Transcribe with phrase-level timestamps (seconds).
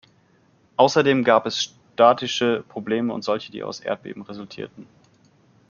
[0.77, 4.87] Außerdem gab es statische Probleme und solche, die aus Erdbeben resultierten.